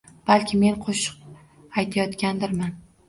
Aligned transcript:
Balki 0.29 0.61
men 0.61 0.79
qo‘shib 0.87 1.77
aytayotgandirman. 1.83 2.75